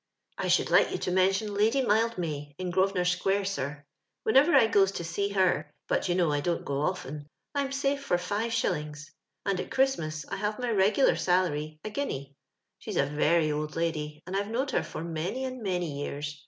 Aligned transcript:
"I 0.39 0.47
should 0.47 0.71
like 0.71 0.89
you 0.89 0.97
to 0.97 1.11
mention 1.11 1.53
Lady 1.53 1.79
Mild 1.83 2.17
may 2.17 2.55
in 2.57 2.71
Grosvenor 2.71 3.05
square, 3.05 3.45
sir, 3.45 3.85
"SVIienevcr 4.27 4.55
I 4.55 4.65
goes 4.65 4.91
to 4.93 5.03
see 5.03 5.29
her— 5.29 5.71
but 5.87 6.09
you 6.09 6.15
know 6.15 6.31
I 6.31 6.39
don't 6.41 6.65
go 6.65 6.81
often— 6.81 7.27
I'm 7.53 7.71
safe 7.71 8.01
for 8.03 8.17
fi*., 8.17 8.45
and 8.65 9.59
at 9.59 9.69
Chiistmas 9.69 10.25
I 10.31 10.37
have 10.37 10.57
my 10.57 10.71
regular 10.71 11.15
salary, 11.15 11.79
a 11.83 11.91
guinea. 11.91 12.33
She's 12.79 12.97
a 12.97 13.05
very 13.05 13.51
old 13.51 13.75
lady, 13.75 14.23
and 14.25 14.35
I've 14.35 14.49
knowed 14.49 14.71
her 14.71 14.81
for 14.81 15.03
many 15.03 15.43
and 15.45 15.61
many 15.61 15.99
years. 15.99 16.39